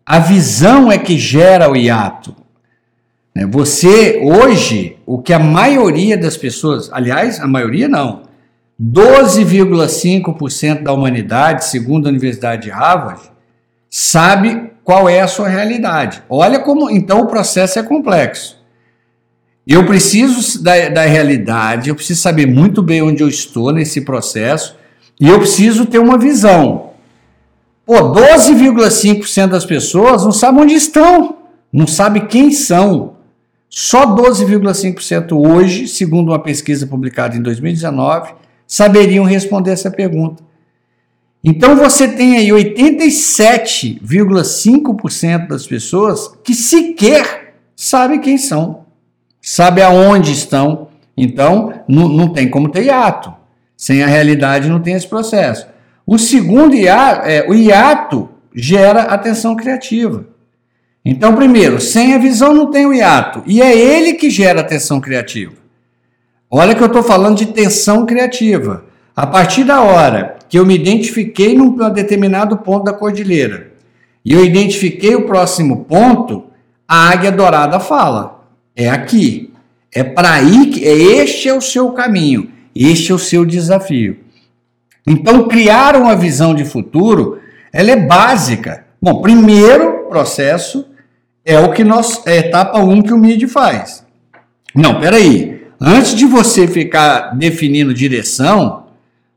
A 0.04 0.19
visão 0.19 0.93
é 0.93 0.99
que 0.99 1.16
gera 1.16 1.71
o 1.71 1.76
hiato. 1.76 2.37
Né? 3.35 3.47
Você, 3.47 4.21
hoje, 4.23 4.99
o 5.07 5.23
que 5.23 5.33
a 5.33 5.38
maioria 5.38 6.19
das 6.19 6.37
pessoas, 6.37 6.90
aliás, 6.93 7.40
a 7.40 7.47
maioria 7.47 7.88
não, 7.88 8.25
12,5% 8.78 10.83
da 10.83 10.93
humanidade, 10.93 11.64
segundo 11.64 12.09
a 12.09 12.11
Universidade 12.11 12.64
de 12.64 12.71
Harvard, 12.71 13.23
sabe 13.88 14.71
qual 14.85 15.09
é 15.09 15.23
a 15.23 15.26
sua 15.26 15.49
realidade. 15.49 16.23
Olha 16.28 16.59
como 16.59 16.90
então 16.90 17.23
o 17.23 17.26
processo 17.26 17.78
é 17.78 17.83
complexo. 17.83 18.62
Eu 19.66 19.87
preciso 19.87 20.62
da, 20.62 20.90
da 20.90 21.00
realidade, 21.02 21.88
eu 21.88 21.94
preciso 21.94 22.21
saber 22.21 22.47
muito 22.47 22.83
bem 22.83 23.00
onde 23.02 23.23
eu 23.23 23.28
estou 23.28 23.73
nesse 23.73 24.02
processo 24.02 24.76
e 25.18 25.26
eu 25.28 25.38
preciso 25.38 25.87
ter 25.87 25.99
uma 25.99 26.18
visão. 26.18 26.90
Pô, 27.87 28.12
12,5% 28.12 29.47
das 29.49 29.64
pessoas 29.64 30.23
não 30.25 30.33
sabem 30.33 30.62
onde 30.62 30.75
estão, 30.75 31.38
não 31.73 31.87
sabem 31.87 32.26
quem 32.26 32.50
são. 32.50 33.14
Só 33.68 34.14
12,5% 34.14 35.33
hoje, 35.33 35.88
segundo 35.88 36.28
uma 36.28 36.38
pesquisa 36.38 36.87
publicada 36.87 37.37
em 37.37 37.42
2019, 37.42 38.35
saberiam 38.66 39.25
responder 39.25 39.73
essa 39.73 39.90
pergunta. 39.90 40.42
Então 41.42 41.75
você 41.76 42.06
tem 42.09 42.37
aí 42.37 42.49
87,5% 42.49 45.49
das 45.49 45.66
pessoas 45.66 46.30
que 46.42 46.54
sequer 46.54 47.56
sabem 47.76 48.21
quem 48.21 48.38
são, 48.38 48.84
sabe 49.45 49.83
aonde 49.83 50.33
estão. 50.33 50.89
Então 51.17 51.73
não, 51.87 52.29
tem 52.29 52.49
como 52.49 52.71
ter 52.71 52.85
hiato. 52.85 53.33
Sem 53.77 54.03
a 54.03 54.07
realidade 54.07 54.69
não 54.69 54.81
tem 54.81 54.95
esse 54.95 55.07
processo. 55.07 55.67
O 56.07 56.19
segundo 56.19 56.75
hiato, 56.75 57.29
é, 57.29 57.47
o 57.49 57.55
hiato 57.55 58.29
gera 58.55 59.03
atenção 59.03 59.55
criativa. 59.55 60.27
Então, 61.05 61.35
primeiro, 61.35 61.81
sem 61.81 62.15
a 62.15 62.19
visão 62.19 62.55
não 62.55 62.71
tem 62.71 62.87
o 62.87 62.93
hiato. 62.93 63.43
E 63.47 63.61
é 63.61 63.77
ele 63.77 64.15
que 64.15 64.31
gera 64.31 64.61
atenção 64.61 65.01
criativa. 65.01 65.53
Olha 66.51 66.75
que 66.75 66.83
eu 66.83 66.87
estou 66.87 67.03
falando 67.03 67.37
de 67.37 67.47
tensão 67.47 68.07
criativa. 68.07 68.85
A 69.15 69.27
partir 69.27 69.65
da 69.65 69.83
hora 69.83 70.37
que 70.49 70.59
eu 70.59 70.65
me 70.65 70.75
identifiquei 70.75 71.55
num 71.55 71.77
determinado 71.91 72.57
ponto 72.59 72.85
da 72.85 72.93
cordilheira 72.93 73.73
e 74.25 74.33
eu 74.33 74.45
identifiquei 74.45 75.15
o 75.15 75.27
próximo 75.27 75.85
ponto, 75.85 76.45
a 76.89 77.11
águia 77.11 77.31
dourada 77.31 77.79
fala: 77.79 78.44
é 78.76 78.88
aqui, 78.88 79.52
é 79.93 80.02
para 80.02 80.33
aí, 80.33 80.66
que, 80.66 80.85
é 80.85 80.93
este 80.93 81.49
é 81.49 81.54
o 81.54 81.61
seu 81.61 81.93
caminho, 81.93 82.50
este 82.75 83.12
é 83.12 83.14
o 83.14 83.19
seu 83.19 83.45
desafio. 83.45 84.19
Então, 85.07 85.47
criar 85.47 85.97
uma 85.97 86.16
visão 86.16 86.54
de 86.54 86.64
futuro, 86.64 87.40
ela 87.73 87.90
é 87.90 87.97
básica. 87.97 88.87
Bom, 89.00 89.21
primeiro 89.21 90.09
processo 90.09 90.87
é 91.45 91.59
o 91.59 91.73
que 91.73 91.85
nós 91.85 92.23
é 92.26 92.33
a 92.33 92.37
etapa 92.37 92.78
1 92.78 92.90
um 92.90 93.02
que 93.02 93.12
o 93.12 93.19
MID 93.19 93.47
faz. 93.49 94.04
Não, 94.75 94.99
peraí. 94.99 95.62
Antes 95.81 96.14
de 96.14 96.25
você 96.25 96.66
ficar 96.66 97.37
definindo 97.37 97.93
direção, 97.93 98.87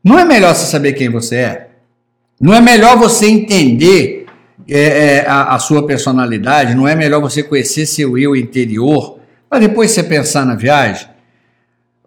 não 0.04 0.18
é 0.18 0.24
melhor 0.24 0.56
você 0.56 0.66
saber 0.66 0.94
quem 0.94 1.10
você 1.10 1.36
é? 1.36 1.68
Não 2.40 2.54
é 2.54 2.62
melhor 2.62 2.98
você 2.98 3.28
entender 3.28 4.26
é, 4.70 4.80
é, 4.80 5.26
a, 5.28 5.56
a, 5.56 5.60
sua 5.60 5.86
personalidade? 5.86 6.76
Não 6.76 6.88
é 6.88 6.96
melhor 6.96 7.20
você 7.20 7.44
conhecer 7.44 7.86
seu 7.86 8.18
eu 8.18 8.36
interior 8.36 9.17
para 9.50 9.60
depois 9.60 9.92
você 9.92 10.04
pensar 10.04 10.46
na 10.46 10.56
viagem? 10.56 11.08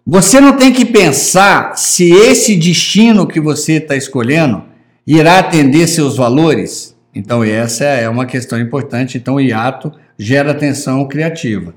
Você 0.05 0.39
não 0.41 0.57
tem 0.57 0.73
que 0.73 0.85
pensar 0.85 1.77
se 1.77 2.11
esse 2.11 2.55
destino 2.55 3.27
que 3.27 3.39
você 3.39 3.73
está 3.73 3.95
escolhendo 3.95 4.63
irá 5.05 5.39
atender 5.39 5.87
seus 5.87 6.17
valores. 6.17 6.95
Então, 7.13 7.43
essa 7.43 7.83
é 7.85 8.07
uma 8.09 8.25
questão 8.25 8.59
importante. 8.59 9.17
Então, 9.17 9.35
o 9.35 9.41
hiato 9.41 9.91
gera 10.17 10.51
atenção 10.51 11.07
criativa. 11.07 11.73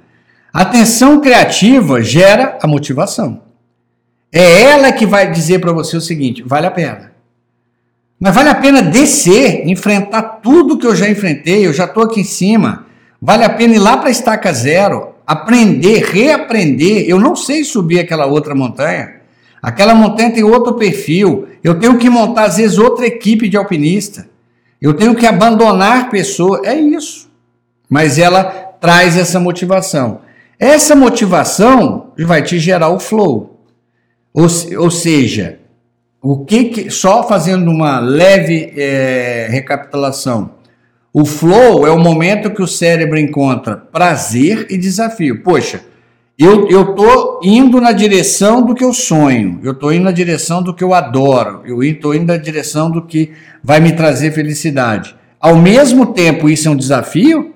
A 0.52 0.64
tensão 0.64 1.20
criativa 1.20 2.00
gera 2.02 2.58
a 2.62 2.66
motivação. 2.66 3.42
É 4.32 4.62
ela 4.62 4.92
que 4.92 5.06
vai 5.06 5.30
dizer 5.30 5.58
para 5.58 5.72
você 5.72 5.96
o 5.96 6.00
seguinte: 6.00 6.42
vale 6.42 6.66
a 6.66 6.70
pena. 6.70 7.12
Mas 8.18 8.34
vale 8.34 8.48
a 8.48 8.54
pena 8.54 8.80
descer, 8.80 9.68
enfrentar 9.68 10.22
tudo 10.42 10.78
que 10.78 10.86
eu 10.86 10.94
já 10.94 11.08
enfrentei, 11.08 11.66
eu 11.66 11.72
já 11.72 11.84
estou 11.84 12.04
aqui 12.04 12.20
em 12.20 12.24
cima. 12.24 12.86
Vale 13.20 13.44
a 13.44 13.50
pena 13.50 13.74
ir 13.74 13.78
lá 13.78 13.96
para 13.96 14.08
a 14.08 14.12
estaca 14.12 14.52
zero, 14.52 15.13
aprender, 15.26 16.04
reaprender. 16.04 17.08
Eu 17.08 17.18
não 17.18 17.34
sei 17.34 17.64
subir 17.64 18.00
aquela 18.00 18.26
outra 18.26 18.54
montanha. 18.54 19.20
Aquela 19.62 19.94
montanha 19.94 20.32
tem 20.32 20.44
outro 20.44 20.74
perfil. 20.74 21.48
Eu 21.62 21.78
tenho 21.78 21.96
que 21.98 22.10
montar, 22.10 22.44
às 22.44 22.56
vezes, 22.56 22.78
outra 22.78 23.06
equipe 23.06 23.48
de 23.48 23.56
alpinista. 23.56 24.28
Eu 24.80 24.92
tenho 24.94 25.14
que 25.14 25.26
abandonar 25.26 26.10
pessoas. 26.10 26.62
É 26.64 26.74
isso. 26.74 27.30
Mas 27.88 28.18
ela 28.18 28.44
traz 28.80 29.16
essa 29.16 29.40
motivação. 29.40 30.20
Essa 30.58 30.94
motivação 30.94 32.12
vai 32.18 32.42
te 32.42 32.58
gerar 32.58 32.90
o 32.90 33.00
flow. 33.00 33.60
Ou, 34.32 34.46
ou 34.78 34.90
seja, 34.90 35.58
o 36.20 36.44
que, 36.44 36.64
que 36.64 36.90
só 36.90 37.26
fazendo 37.26 37.70
uma 37.70 38.00
leve 38.00 38.72
é, 38.76 39.46
recapitulação. 39.50 40.53
O 41.16 41.24
flow 41.24 41.86
é 41.86 41.90
o 41.92 41.98
momento 41.98 42.50
que 42.50 42.60
o 42.60 42.66
cérebro 42.66 43.16
encontra 43.16 43.76
prazer 43.76 44.66
e 44.68 44.76
desafio. 44.76 45.44
Poxa, 45.44 45.80
eu 46.36 46.90
estou 46.90 47.38
indo 47.40 47.80
na 47.80 47.92
direção 47.92 48.60
do 48.60 48.74
que 48.74 48.82
eu 48.82 48.92
sonho, 48.92 49.60
eu 49.62 49.70
estou 49.70 49.92
indo 49.92 50.02
na 50.02 50.10
direção 50.10 50.60
do 50.60 50.74
que 50.74 50.82
eu 50.82 50.92
adoro, 50.92 51.62
eu 51.64 51.84
estou 51.84 52.16
indo 52.16 52.26
na 52.26 52.36
direção 52.36 52.90
do 52.90 53.00
que 53.00 53.30
vai 53.62 53.78
me 53.78 53.92
trazer 53.92 54.32
felicidade. 54.32 55.14
Ao 55.38 55.54
mesmo 55.54 56.06
tempo, 56.06 56.50
isso 56.50 56.66
é 56.66 56.70
um 56.72 56.76
desafio? 56.76 57.54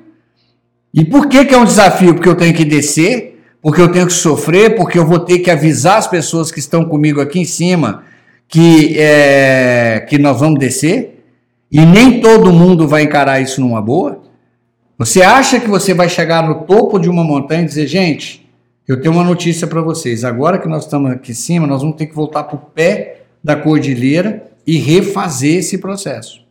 E 0.94 1.04
por 1.04 1.26
que, 1.26 1.44
que 1.44 1.52
é 1.52 1.58
um 1.58 1.64
desafio? 1.64 2.14
Porque 2.14 2.28
eu 2.28 2.36
tenho 2.36 2.54
que 2.54 2.64
descer, 2.64 3.40
porque 3.60 3.80
eu 3.80 3.90
tenho 3.90 4.06
que 4.06 4.12
sofrer, 4.12 4.76
porque 4.76 4.96
eu 4.96 5.04
vou 5.04 5.18
ter 5.18 5.40
que 5.40 5.50
avisar 5.50 5.98
as 5.98 6.06
pessoas 6.06 6.52
que 6.52 6.60
estão 6.60 6.84
comigo 6.84 7.20
aqui 7.20 7.40
em 7.40 7.44
cima 7.44 8.04
que, 8.46 8.94
é, 8.96 10.06
que 10.08 10.16
nós 10.16 10.38
vamos 10.38 10.60
descer? 10.60 11.17
E 11.70 11.84
nem 11.84 12.20
todo 12.20 12.52
mundo 12.52 12.88
vai 12.88 13.02
encarar 13.02 13.40
isso 13.40 13.60
numa 13.60 13.80
boa. 13.80 14.22
Você 14.96 15.22
acha 15.22 15.60
que 15.60 15.68
você 15.68 15.92
vai 15.92 16.08
chegar 16.08 16.42
no 16.42 16.62
topo 16.62 16.98
de 16.98 17.08
uma 17.08 17.22
montanha 17.22 17.62
e 17.62 17.66
dizer, 17.66 17.86
gente, 17.86 18.48
eu 18.86 19.00
tenho 19.00 19.14
uma 19.14 19.22
notícia 19.22 19.66
para 19.66 19.82
vocês. 19.82 20.24
Agora 20.24 20.58
que 20.58 20.66
nós 20.66 20.84
estamos 20.84 21.10
aqui 21.10 21.32
em 21.32 21.34
cima, 21.34 21.66
nós 21.66 21.82
vamos 21.82 21.96
ter 21.96 22.06
que 22.06 22.14
voltar 22.14 22.44
para 22.44 22.56
o 22.56 22.58
pé 22.58 23.22
da 23.44 23.54
cordilheira 23.54 24.50
e 24.66 24.78
refazer 24.78 25.58
esse 25.58 25.78
processo. 25.78 26.42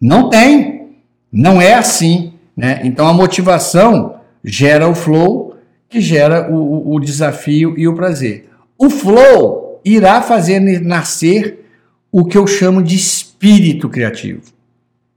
Não 0.00 0.28
tem. 0.28 0.96
Não 1.32 1.62
é 1.62 1.74
assim. 1.74 2.34
Né? 2.56 2.80
Então 2.82 3.06
a 3.06 3.14
motivação 3.14 4.16
gera 4.44 4.88
o 4.88 4.94
flow, 4.94 5.56
que 5.88 6.00
gera 6.00 6.50
o, 6.52 6.94
o 6.94 7.00
desafio 7.00 7.74
e 7.78 7.86
o 7.86 7.94
prazer. 7.94 8.48
O 8.76 8.90
flow 8.90 9.80
irá 9.84 10.20
fazer 10.20 10.60
nascer 10.80 11.64
o 12.10 12.24
que 12.24 12.36
eu 12.36 12.46
chamo 12.46 12.82
de 12.82 12.96
espírito 12.96 13.31
criativo. 13.88 14.42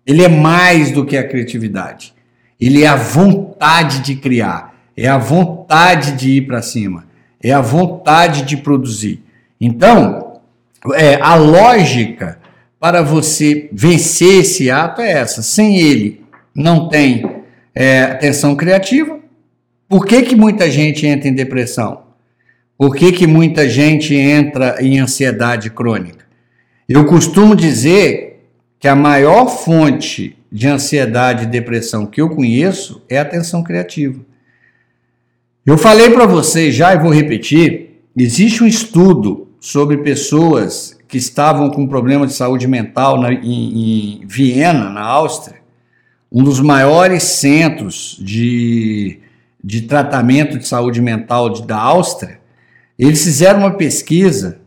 Ele 0.05 0.23
é 0.23 0.27
mais 0.27 0.91
do 0.91 1.05
que 1.05 1.17
a 1.17 1.27
criatividade. 1.27 2.13
Ele 2.59 2.83
é 2.83 2.87
a 2.87 2.95
vontade 2.95 3.99
de 3.99 4.15
criar, 4.15 4.73
é 4.95 5.07
a 5.07 5.17
vontade 5.17 6.13
de 6.13 6.31
ir 6.31 6.47
para 6.47 6.61
cima, 6.61 7.05
é 7.41 7.51
a 7.51 7.61
vontade 7.61 8.43
de 8.43 8.57
produzir. 8.57 9.23
Então, 9.59 10.39
é, 10.93 11.15
a 11.21 11.35
lógica 11.35 12.39
para 12.79 13.01
você 13.01 13.69
vencer 13.71 14.41
esse 14.41 14.69
ato 14.69 15.01
é 15.01 15.11
essa. 15.11 15.41
Sem 15.41 15.79
ele, 15.79 16.23
não 16.53 16.87
tem 16.87 17.43
é, 17.73 18.03
atenção 18.03 18.55
criativa. 18.55 19.19
Por 19.87 20.05
que, 20.05 20.21
que 20.21 20.35
muita 20.35 20.69
gente 20.69 21.05
entra 21.05 21.27
em 21.27 21.33
depressão? 21.33 22.03
Por 22.77 22.95
que, 22.95 23.11
que 23.11 23.27
muita 23.27 23.69
gente 23.69 24.13
entra 24.15 24.77
em 24.79 24.99
ansiedade 24.99 25.69
crônica? 25.69 26.24
Eu 26.87 27.05
costumo 27.05 27.55
dizer 27.55 28.47
que 28.79 28.87
a 28.87 28.95
maior 28.95 29.47
fonte 29.47 30.37
de 30.51 30.67
ansiedade 30.67 31.43
e 31.43 31.47
depressão 31.47 32.05
que 32.05 32.21
eu 32.21 32.29
conheço 32.29 33.01
é 33.09 33.17
a 33.17 33.25
tensão 33.25 33.63
criativa. 33.63 34.21
Eu 35.65 35.79
falei 35.79 36.11
para 36.11 36.27
vocês 36.27 36.75
já 36.75 36.93
e 36.93 36.99
vou 36.99 37.11
repetir: 37.11 38.03
existe 38.15 38.63
um 38.63 38.67
estudo 38.67 39.47
sobre 39.59 39.97
pessoas 39.97 40.95
que 41.07 41.17
estavam 41.17 41.71
com 41.71 41.87
problema 41.87 42.27
de 42.27 42.33
saúde 42.33 42.67
mental 42.67 43.19
na, 43.19 43.33
em, 43.33 44.19
em 44.21 44.27
Viena, 44.27 44.91
na 44.91 45.01
Áustria, 45.01 45.57
um 46.31 46.43
dos 46.43 46.59
maiores 46.59 47.23
centros 47.23 48.15
de, 48.21 49.19
de 49.63 49.81
tratamento 49.81 50.59
de 50.59 50.67
saúde 50.67 51.01
mental 51.01 51.49
de, 51.49 51.65
da 51.65 51.77
Áustria. 51.77 52.39
Eles 52.97 53.23
fizeram 53.23 53.61
uma 53.61 53.71
pesquisa 53.71 54.59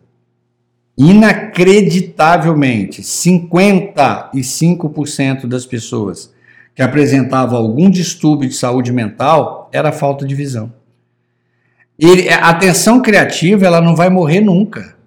inacreditavelmente, 0.98 3.02
55% 3.02 5.46
das 5.46 5.64
pessoas 5.64 6.34
que 6.74 6.82
apresentava 6.82 7.56
algum 7.56 7.88
distúrbio 7.88 8.48
de 8.48 8.56
saúde 8.56 8.92
mental 8.92 9.70
era 9.72 9.92
falta 9.92 10.26
de 10.26 10.34
visão. 10.34 10.72
Ele, 11.96 12.28
a 12.28 12.48
atenção 12.50 13.00
criativa 13.00 13.64
ela 13.66 13.80
não 13.80 13.94
vai 13.94 14.10
morrer 14.10 14.40
nunca. 14.40 14.98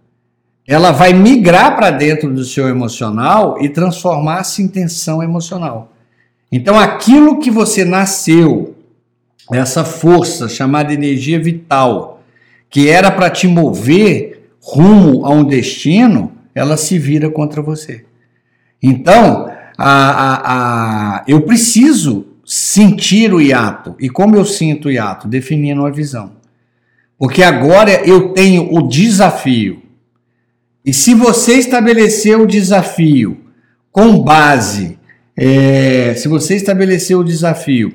Ela 0.67 0.91
vai 0.91 1.13
migrar 1.13 1.75
para 1.75 1.89
dentro 1.91 2.33
do 2.33 2.45
seu 2.45 2.69
emocional 2.69 3.61
e 3.61 3.67
transformar-se 3.67 4.61
em 4.61 4.67
tensão 4.67 5.21
emocional. 5.21 5.91
Então, 6.51 6.79
aquilo 6.79 7.39
que 7.39 7.49
você 7.49 7.85
nasceu, 7.85 8.75
essa 9.51 9.83
força 9.83 10.47
chamada 10.47 10.93
energia 10.93 11.39
vital, 11.39 12.21
que 12.69 12.87
era 12.89 13.11
para 13.11 13.29
te 13.29 13.47
mover 13.47 14.30
rumo 14.61 15.25
a 15.25 15.29
um 15.31 15.43
destino, 15.43 16.31
ela 16.53 16.77
se 16.77 16.97
vira 16.99 17.29
contra 17.29 17.61
você. 17.61 18.05
Então, 18.81 19.49
a, 19.77 20.11
a, 20.11 20.41
a, 21.17 21.23
eu 21.27 21.41
preciso 21.41 22.27
sentir 22.45 23.33
o 23.33 23.41
hiato. 23.41 23.95
E 23.99 24.09
como 24.09 24.35
eu 24.35 24.45
sinto 24.45 24.87
o 24.87 24.91
hiato? 24.91 25.27
Definindo 25.27 25.85
a 25.85 25.89
visão. 25.89 26.33
Porque 27.17 27.43
agora 27.43 28.05
eu 28.05 28.33
tenho 28.33 28.73
o 28.73 28.87
desafio. 28.87 29.81
E 30.83 30.93
se 30.93 31.13
você 31.13 31.53
estabelecer 31.53 32.39
o 32.39 32.47
desafio 32.47 33.41
com 33.91 34.21
base, 34.23 34.97
é, 35.37 36.13
se 36.15 36.27
você 36.27 36.55
estabelecer 36.55 37.15
o 37.15 37.23
desafio 37.23 37.93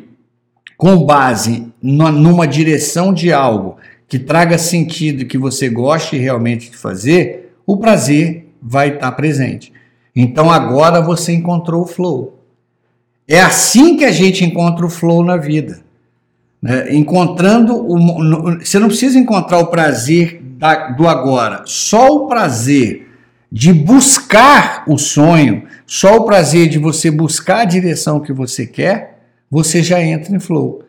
com 0.77 1.05
base 1.05 1.73
numa 1.83 2.47
direção 2.47 3.13
de 3.13 3.33
algo 3.33 3.77
que 4.09 4.19
traga 4.19 4.57
sentido, 4.59 5.27
que 5.27 5.39
você 5.39 5.69
goste 5.69 6.17
realmente 6.17 6.71
de 6.71 6.77
fazer, 6.77 7.53
o 7.67 7.77
prazer 7.77 8.49
vai 8.63 8.95
estar 8.95 9.13
presente. 9.13 9.73
Então 10.15 10.51
agora 10.51 11.01
você 11.01 11.33
encontrou 11.33 11.83
o 11.83 11.87
flow. 11.87 12.41
É 13.29 13.41
assim 13.41 13.97
que 13.97 14.05
a 14.05 14.13
gente 14.13 14.45
encontra 14.45 14.87
o 14.87 14.91
flow 14.91 15.25
na 15.25 15.37
vida. 15.37 15.81
Né? 16.63 16.95
Encontrando 16.95 17.75
o, 17.75 18.59
você 18.59 18.79
não 18.79 18.89
precisa 18.89 19.19
encontrar 19.19 19.59
o 19.59 19.67
prazer 19.67 20.41
da, 20.43 20.91
do 20.91 21.07
agora, 21.07 21.63
só 21.67 22.09
o 22.09 22.27
prazer 22.29 23.09
de 23.51 23.73
buscar 23.73 24.85
o 24.87 24.97
sonho, 24.97 25.65
só 25.87 26.17
o 26.17 26.25
prazer 26.25 26.69
de 26.69 26.79
você 26.79 27.11
buscar 27.11 27.61
a 27.61 27.65
direção 27.65 28.21
que 28.21 28.33
você 28.33 28.67
quer, 28.67 29.21
você 29.51 29.83
já 29.83 30.01
entra 30.01 30.35
em 30.35 30.41
flow. 30.41 30.86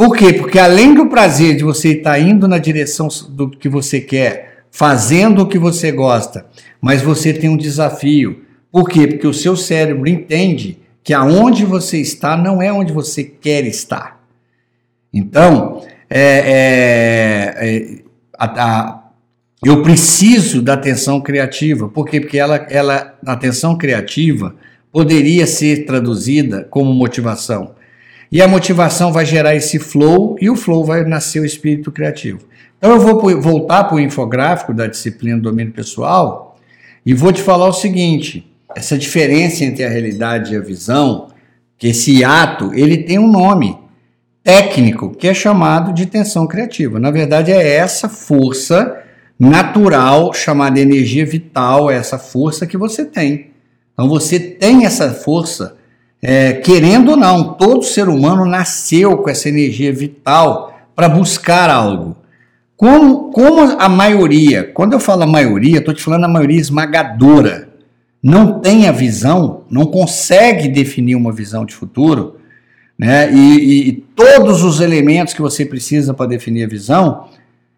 Por 0.00 0.16
quê? 0.16 0.32
Porque 0.32 0.58
além 0.58 0.94
do 0.94 1.10
prazer 1.10 1.54
de 1.54 1.62
você 1.62 1.90
estar 1.90 2.18
indo 2.18 2.48
na 2.48 2.56
direção 2.56 3.06
do 3.28 3.50
que 3.50 3.68
você 3.68 4.00
quer, 4.00 4.62
fazendo 4.70 5.42
o 5.42 5.46
que 5.46 5.58
você 5.58 5.92
gosta, 5.92 6.46
mas 6.80 7.02
você 7.02 7.34
tem 7.34 7.50
um 7.50 7.56
desafio. 7.56 8.40
Por 8.72 8.88
quê? 8.88 9.06
Porque 9.06 9.26
o 9.26 9.34
seu 9.34 9.54
cérebro 9.54 10.08
entende 10.08 10.78
que 11.04 11.12
aonde 11.12 11.66
você 11.66 11.98
está 11.98 12.34
não 12.34 12.62
é 12.62 12.72
onde 12.72 12.94
você 12.94 13.22
quer 13.22 13.66
estar. 13.66 14.24
Então, 15.12 15.84
é, 16.08 16.22
é, 17.58 17.68
é, 17.68 17.98
a, 18.38 18.46
a, 18.46 19.04
eu 19.62 19.82
preciso 19.82 20.62
da 20.62 20.72
atenção 20.72 21.20
criativa. 21.20 21.90
Por 21.90 22.08
quê? 22.08 22.22
Porque 22.22 22.38
ela, 22.38 22.56
ela, 22.70 23.18
a 23.26 23.32
atenção 23.32 23.76
criativa 23.76 24.54
poderia 24.90 25.46
ser 25.46 25.84
traduzida 25.84 26.66
como 26.70 26.90
motivação. 26.90 27.78
E 28.30 28.40
a 28.40 28.46
motivação 28.46 29.12
vai 29.12 29.26
gerar 29.26 29.56
esse 29.56 29.78
flow 29.78 30.36
e 30.40 30.48
o 30.48 30.56
flow 30.56 30.84
vai 30.84 31.04
nascer 31.04 31.40
o 31.40 31.44
espírito 31.44 31.90
criativo. 31.90 32.40
Então 32.78 32.92
eu 32.92 33.00
vou 33.00 33.40
voltar 33.40 33.84
para 33.84 33.96
o 33.96 34.00
infográfico 34.00 34.72
da 34.72 34.86
disciplina 34.86 35.36
do 35.36 35.42
domínio 35.42 35.72
pessoal 35.72 36.58
e 37.04 37.12
vou 37.12 37.32
te 37.32 37.42
falar 37.42 37.66
o 37.66 37.72
seguinte: 37.72 38.50
essa 38.74 38.96
diferença 38.96 39.64
entre 39.64 39.84
a 39.84 39.88
realidade 39.88 40.54
e 40.54 40.56
a 40.56 40.60
visão, 40.60 41.28
que 41.76 41.88
esse 41.88 42.22
ato, 42.22 42.72
ele 42.74 42.98
tem 42.98 43.18
um 43.18 43.30
nome 43.30 43.76
técnico 44.42 45.10
que 45.10 45.28
é 45.28 45.34
chamado 45.34 45.92
de 45.92 46.06
tensão 46.06 46.46
criativa. 46.46 46.98
Na 46.98 47.10
verdade, 47.10 47.50
é 47.50 47.76
essa 47.76 48.08
força 48.08 48.98
natural 49.38 50.32
chamada 50.32 50.78
energia 50.78 51.24
vital, 51.24 51.90
é 51.90 51.96
essa 51.96 52.18
força 52.18 52.66
que 52.66 52.76
você 52.76 53.04
tem. 53.04 53.50
Então 53.92 54.08
você 54.08 54.38
tem 54.38 54.84
essa 54.84 55.10
força, 55.10 55.76
é, 56.22 56.52
querendo 56.54 57.12
ou 57.12 57.16
não, 57.16 57.54
todo 57.54 57.82
ser 57.82 58.08
humano 58.08 58.44
nasceu 58.44 59.16
com 59.18 59.30
essa 59.30 59.48
energia 59.48 59.92
vital 59.92 60.78
para 60.94 61.08
buscar 61.08 61.70
algo. 61.70 62.16
Como, 62.76 63.30
como 63.30 63.60
a 63.78 63.88
maioria, 63.88 64.64
quando 64.64 64.94
eu 64.94 65.00
falo 65.00 65.22
a 65.22 65.26
maioria, 65.26 65.78
estou 65.78 65.94
te 65.94 66.02
falando 66.02 66.24
a 66.24 66.28
maioria 66.28 66.60
esmagadora, 66.60 67.68
não 68.22 68.60
tem 68.60 68.86
a 68.86 68.92
visão, 68.92 69.64
não 69.70 69.86
consegue 69.86 70.68
definir 70.68 71.14
uma 71.14 71.32
visão 71.32 71.64
de 71.64 71.74
futuro, 71.74 72.36
né? 72.98 73.32
E, 73.32 73.88
e 73.88 73.92
todos 74.14 74.62
os 74.62 74.80
elementos 74.80 75.32
que 75.32 75.40
você 75.40 75.64
precisa 75.64 76.12
para 76.12 76.26
definir 76.26 76.64
a 76.64 76.68
visão, 76.68 77.28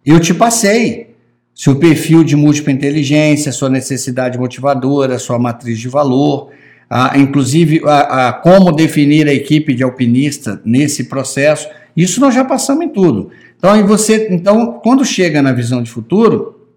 eu 0.05 0.19
te 0.19 0.35
passei. 0.35 1.15
Seu 1.55 1.77
perfil 1.77 2.25
de 2.25 2.35
múltipla 2.35 2.73
inteligência, 2.73 3.53
sua 3.53 3.69
necessidade 3.69 4.39
motivadora, 4.39 5.19
sua 5.19 5.39
matriz 5.39 5.79
de 5.79 5.89
valor, 5.89 6.51
a, 6.95 7.17
inclusive 7.17 7.81
a, 7.87 8.29
a, 8.29 8.33
como 8.35 8.71
definir 8.71 9.27
a 9.27 9.33
equipe 9.33 9.73
de 9.73 9.83
alpinista 9.83 10.61
nesse 10.63 11.05
processo. 11.05 11.67
Isso 11.97 12.21
nós 12.21 12.35
já 12.35 12.45
passamos 12.45 12.85
em 12.85 12.91
tudo. 12.91 13.31
Então, 13.57 13.75
e 13.75 13.83
você, 13.83 14.29
então 14.31 14.75
quando 14.85 15.03
chega 15.03 15.41
na 15.41 15.53
visão 15.53 15.83
de 15.83 15.91
futuro, 15.91 16.69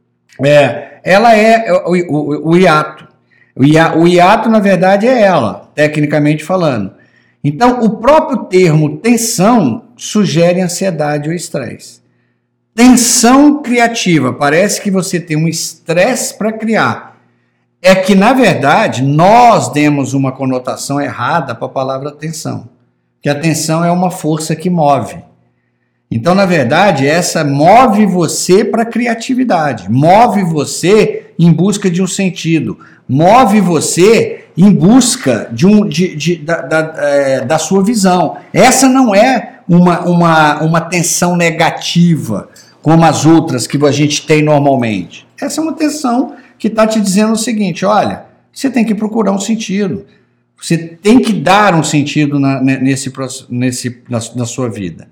é, 0.42 1.00
ela 1.04 1.36
é 1.36 1.70
o, 1.70 1.92
o, 2.08 2.52
o 2.52 2.58
hiato. 2.58 3.06
O 3.58 4.08
hiato, 4.08 4.50
na 4.50 4.60
verdade, 4.60 5.06
é 5.06 5.22
ela, 5.22 5.70
tecnicamente 5.76 6.46
falando. 6.46 6.94
Então, 7.44 7.82
o 7.82 7.98
próprio 7.98 8.46
termo 8.46 8.98
tensão 8.98 9.84
sugere 9.98 10.62
ansiedade 10.62 11.28
ou 11.28 11.36
estresse. 11.36 12.00
Tensão 12.74 13.62
criativa, 13.62 14.32
parece 14.32 14.82
que 14.82 14.90
você 14.90 15.20
tem 15.20 15.36
um 15.36 15.48
estresse 15.48 16.38
para 16.38 16.54
criar. 16.54 17.15
É 17.82 17.94
que, 17.96 18.16
na 18.16 18.34
verdade, 18.34 19.04
nós 19.04 19.70
demos 19.70 20.14
uma 20.14 20.32
conotação 20.32 21.00
errada 21.00 21.54
para 21.54 21.66
a 21.68 21.70
palavra 21.70 22.12
tensão. 22.12 22.68
Que 23.22 23.30
a 23.30 23.40
tensão 23.40 23.84
é 23.84 23.92
uma 23.92 24.10
força 24.10 24.56
que 24.56 24.70
move. 24.70 25.18
Então, 26.10 26.36
na 26.36 26.46
verdade, 26.46 27.08
essa 27.08 27.44
move 27.44 28.06
você 28.06 28.64
para 28.64 28.84
a 28.84 28.86
criatividade, 28.86 29.90
move 29.90 30.44
você 30.44 31.34
em 31.38 31.52
busca 31.52 31.90
de 31.90 32.02
um 32.02 32.08
sentido, 32.08 32.78
move 33.08 33.60
você 33.60 34.46
em 34.56 34.72
busca 34.72 35.50
de 35.52 35.68
um, 35.68 35.88
de, 35.88 36.16
de 36.16 36.36
da, 36.38 36.62
da, 36.62 36.94
é, 36.98 37.42
da 37.42 37.58
sua 37.58 37.84
visão. 37.84 38.38
Essa 38.54 38.88
não 38.88 39.14
é 39.14 39.60
uma, 39.68 40.02
uma, 40.02 40.62
uma 40.62 40.82
tensão 40.82 41.36
negativa, 41.36 42.50
como 42.82 43.04
as 43.04 43.26
outras 43.26 43.68
que 43.68 43.84
a 43.84 43.92
gente 43.92 44.26
tem 44.26 44.42
normalmente. 44.44 45.28
Essa 45.42 45.60
é 45.60 45.64
uma 45.64 45.74
tensão 45.74 46.34
que 46.58 46.68
está 46.68 46.88
te 46.88 47.00
dizendo 47.00 47.34
o 47.34 47.38
seguinte: 47.38 47.86
olha, 47.86 48.26
você 48.52 48.70
tem 48.70 48.86
que 48.86 48.96
procurar 48.96 49.32
um 49.32 49.40
sentido. 49.40 50.06
Você 50.60 50.78
tem 50.78 51.20
que 51.20 51.34
dar 51.34 51.76
um 51.76 51.84
sentido 51.84 52.40
na, 52.40 52.62
nesse, 52.62 53.12
nesse, 53.50 54.02
na, 54.10 54.20
na 54.36 54.46
sua 54.46 54.70
vida. 54.70 55.10